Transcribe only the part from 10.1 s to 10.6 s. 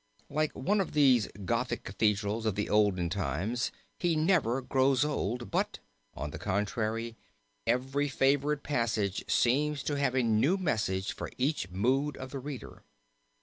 a new